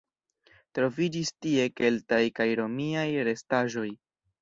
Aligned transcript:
Troviĝis 0.77 1.31
tie 1.47 1.69
keltaj 1.81 2.21
kaj 2.41 2.51
romiaj 2.65 3.09
restaĵoj. 3.33 3.89